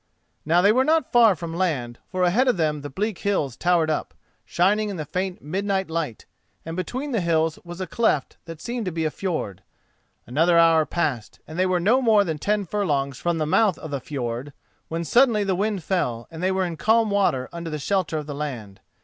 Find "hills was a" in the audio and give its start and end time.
7.21-7.85